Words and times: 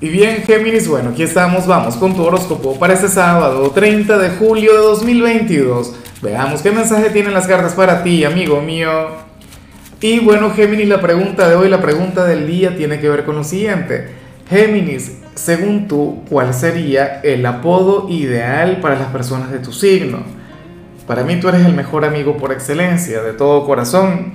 Y 0.00 0.10
bien, 0.10 0.42
Géminis, 0.42 0.86
bueno, 0.86 1.10
aquí 1.10 1.24
estamos, 1.24 1.66
vamos 1.66 1.96
con 1.96 2.14
tu 2.14 2.22
horóscopo 2.22 2.78
para 2.78 2.94
este 2.94 3.08
sábado, 3.08 3.72
30 3.72 4.16
de 4.16 4.30
julio 4.30 4.72
de 4.72 4.78
2022. 4.78 5.92
Veamos 6.22 6.62
qué 6.62 6.70
mensaje 6.70 7.10
tienen 7.10 7.34
las 7.34 7.48
cartas 7.48 7.72
para 7.72 8.04
ti, 8.04 8.24
amigo 8.24 8.60
mío. 8.60 9.08
Y 10.00 10.20
bueno, 10.20 10.52
Géminis, 10.52 10.88
la 10.88 11.00
pregunta 11.00 11.48
de 11.48 11.56
hoy, 11.56 11.68
la 11.68 11.82
pregunta 11.82 12.24
del 12.24 12.46
día 12.46 12.76
tiene 12.76 13.00
que 13.00 13.08
ver 13.08 13.24
con 13.24 13.34
lo 13.34 13.42
siguiente. 13.42 14.10
Géminis, 14.48 15.18
según 15.34 15.88
tú, 15.88 16.22
¿cuál 16.28 16.54
sería 16.54 17.20
el 17.24 17.44
apodo 17.44 18.08
ideal 18.08 18.78
para 18.80 18.96
las 18.96 19.08
personas 19.08 19.50
de 19.50 19.58
tu 19.58 19.72
signo? 19.72 20.22
Para 21.08 21.24
mí 21.24 21.40
tú 21.40 21.48
eres 21.48 21.66
el 21.66 21.74
mejor 21.74 22.04
amigo 22.04 22.36
por 22.36 22.52
excelencia, 22.52 23.20
de 23.20 23.32
todo 23.32 23.66
corazón. 23.66 24.34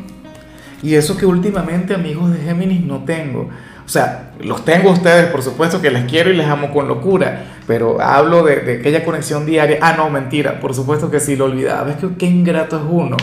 Y 0.81 0.95
eso 0.95 1.15
que 1.15 1.25
últimamente 1.25 1.93
amigos 1.93 2.33
de 2.33 2.39
Géminis 2.39 2.81
no 2.81 3.05
tengo. 3.05 3.49
O 3.85 3.89
sea, 3.89 4.31
los 4.39 4.63
tengo 4.63 4.89
a 4.89 4.93
ustedes, 4.93 5.25
por 5.25 5.41
supuesto 5.41 5.81
que 5.81 5.91
les 5.91 6.05
quiero 6.05 6.29
y 6.31 6.35
les 6.35 6.47
amo 6.47 6.71
con 6.71 6.87
locura, 6.87 7.43
pero 7.67 7.99
hablo 8.01 8.43
de, 8.43 8.79
aquella 8.79 9.03
conexión 9.03 9.45
diaria. 9.45 9.79
Ah, 9.81 9.95
no, 9.97 10.09
mentira, 10.09 10.59
por 10.59 10.73
supuesto 10.73 11.11
que 11.11 11.19
sí, 11.19 11.35
lo 11.35 11.45
olvidaba. 11.45 11.91
Es 11.91 11.97
que 11.97 12.15
qué 12.17 12.25
ingrato 12.25 12.77
es 12.77 12.83
uno. 12.87 13.17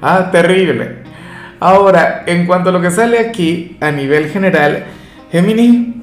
Ah, 0.00 0.30
terrible. 0.30 1.02
Ahora, 1.60 2.22
en 2.26 2.46
cuanto 2.46 2.70
a 2.70 2.72
lo 2.72 2.80
que 2.80 2.90
sale 2.90 3.18
aquí, 3.18 3.76
a 3.80 3.90
nivel 3.90 4.30
general, 4.30 4.84
Géminis, 5.30 5.94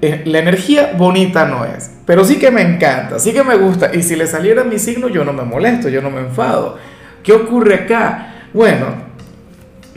eh, 0.00 0.22
la 0.26 0.38
energía 0.38 0.92
bonita 0.96 1.46
no 1.46 1.64
es, 1.64 1.90
pero 2.04 2.24
sí 2.24 2.38
que 2.38 2.50
me 2.50 2.62
encanta, 2.62 3.18
sí 3.18 3.32
que 3.32 3.42
me 3.42 3.56
gusta. 3.56 3.90
Y 3.94 4.02
si 4.02 4.14
le 4.16 4.26
saliera 4.26 4.62
mi 4.62 4.78
signo, 4.78 5.08
yo 5.08 5.24
no 5.24 5.32
me 5.32 5.42
molesto, 5.42 5.88
yo 5.88 6.00
no 6.00 6.10
me 6.10 6.20
enfado. 6.20 6.78
¿Qué 7.22 7.32
ocurre 7.32 7.74
acá? 7.74 8.34
Bueno, 8.54 8.86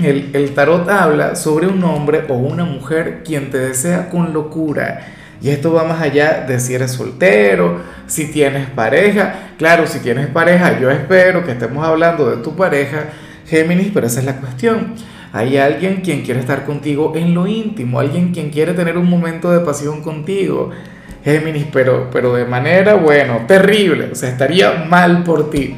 el, 0.01 0.53
tarot 0.53 0.89
habla 0.89 1.35
sobre 1.35 1.67
un 1.67 1.83
hombre 1.83 2.23
o 2.29 2.33
una 2.35 2.63
mujer 2.63 3.21
quien 3.25 3.49
te 3.49 3.57
desea 3.57 4.09
con 4.09 4.33
locura. 4.33 5.07
Y 5.41 5.49
esto 5.49 5.71
va 5.73 5.83
más 5.83 6.01
allá 6.01 6.45
de 6.47 6.59
si 6.59 6.73
eres 6.73 6.91
soltero, 6.91 7.79
si 8.07 8.31
tienes 8.31 8.69
pareja. 8.69 9.51
Claro, 9.57 9.87
si 9.87 9.99
tienes 9.99 10.27
pareja, 10.27 10.79
yo 10.79 10.89
espero 10.89 11.45
que 11.45 11.51
estemos 11.51 11.85
hablando 11.85 12.29
de 12.29 12.43
tu 12.43 12.55
pareja, 12.55 13.05
Géminis, 13.47 13.91
pero 13.93 14.07
esa 14.07 14.19
es 14.19 14.25
la 14.25 14.37
cuestión. 14.37 14.93
Hay 15.31 15.57
alguien 15.57 16.01
quien 16.01 16.23
quiere 16.23 16.39
estar 16.39 16.65
contigo 16.65 17.13
en 17.15 17.33
lo 17.33 17.47
íntimo, 17.47 17.99
alguien 17.99 18.31
quien 18.31 18.49
quiere 18.49 18.73
tener 18.73 18.97
un 18.97 19.09
momento 19.09 19.51
de 19.51 19.59
pasión 19.59 20.01
contigo. 20.01 20.71
Géminis, 21.23 21.65
pero, 21.71 22.09
pero 22.11 22.33
de 22.33 22.45
manera, 22.45 22.95
bueno, 22.95 23.41
terrible. 23.47 24.09
O 24.11 24.15
sea, 24.15 24.29
estaría 24.29 24.85
mal 24.89 25.23
por 25.23 25.49
ti 25.49 25.75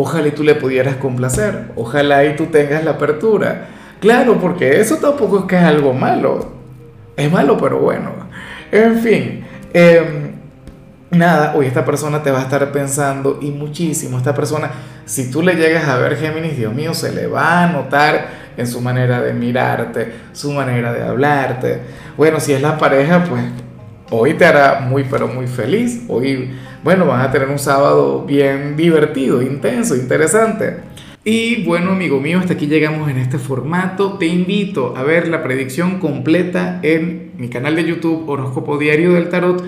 ojalá 0.00 0.28
y 0.28 0.30
tú 0.30 0.44
le 0.44 0.54
pudieras 0.54 0.94
complacer, 0.94 1.72
ojalá 1.74 2.24
y 2.24 2.36
tú 2.36 2.46
tengas 2.46 2.84
la 2.84 2.92
apertura. 2.92 3.66
Claro, 4.00 4.38
porque 4.38 4.80
eso 4.80 4.98
tampoco 4.98 5.40
es 5.40 5.44
que 5.46 5.56
es 5.56 5.62
algo 5.62 5.92
malo, 5.92 6.52
es 7.16 7.30
malo, 7.32 7.58
pero 7.58 7.80
bueno. 7.80 8.12
En 8.70 9.00
fin, 9.00 9.44
em, 9.72 10.34
nada, 11.10 11.54
hoy 11.56 11.66
esta 11.66 11.84
persona 11.84 12.22
te 12.22 12.30
va 12.30 12.38
a 12.38 12.42
estar 12.42 12.70
pensando 12.70 13.40
y 13.42 13.50
muchísimo. 13.50 14.18
Esta 14.18 14.34
persona, 14.34 14.70
si 15.04 15.32
tú 15.32 15.42
le 15.42 15.56
llegas 15.56 15.88
a 15.88 15.98
ver 15.98 16.16
Géminis, 16.16 16.56
Dios 16.56 16.72
mío, 16.72 16.94
se 16.94 17.12
le 17.12 17.26
va 17.26 17.64
a 17.64 17.72
notar 17.72 18.28
en 18.56 18.68
su 18.68 18.80
manera 18.80 19.20
de 19.20 19.32
mirarte, 19.32 20.12
su 20.32 20.52
manera 20.52 20.92
de 20.92 21.02
hablarte. 21.02 21.80
Bueno, 22.16 22.38
si 22.38 22.52
es 22.52 22.62
la 22.62 22.78
pareja, 22.78 23.24
pues 23.24 23.42
hoy 24.10 24.34
te 24.34 24.44
hará 24.44 24.80
muy, 24.80 25.04
pero 25.04 25.28
muy 25.28 25.46
feliz. 25.46 26.04
Hoy, 26.08 26.50
bueno, 26.82 27.06
vas 27.06 27.26
a 27.26 27.30
tener 27.30 27.48
un 27.48 27.58
sábado 27.58 28.24
bien 28.24 28.76
divertido, 28.76 29.42
intenso, 29.42 29.96
interesante. 29.96 30.76
Y 31.24 31.64
bueno, 31.64 31.90
amigo 31.90 32.20
mío, 32.20 32.38
hasta 32.38 32.54
aquí 32.54 32.66
llegamos 32.66 33.10
en 33.10 33.18
este 33.18 33.38
formato. 33.38 34.14
Te 34.14 34.26
invito 34.26 34.94
a 34.96 35.02
ver 35.02 35.28
la 35.28 35.42
predicción 35.42 35.98
completa 35.98 36.80
en 36.82 37.32
mi 37.36 37.48
canal 37.48 37.76
de 37.76 37.84
YouTube 37.84 38.28
Horóscopo 38.28 38.78
Diario 38.78 39.12
del 39.12 39.28
Tarot 39.28 39.62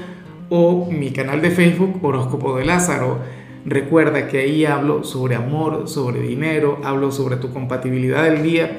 o 0.49 0.91
mi 0.91 1.11
canal 1.11 1.43
de 1.43 1.51
Facebook 1.51 1.99
Horóscopo 2.03 2.57
de 2.57 2.65
Lázaro. 2.65 3.19
Recuerda 3.67 4.27
que 4.27 4.39
ahí 4.39 4.65
hablo 4.65 5.05
sobre 5.05 5.35
amor, 5.35 5.87
sobre 5.87 6.21
dinero, 6.23 6.81
hablo 6.83 7.13
sobre 7.13 7.37
tu 7.37 7.53
compatibilidad 7.53 8.25
del 8.25 8.43
día 8.43 8.79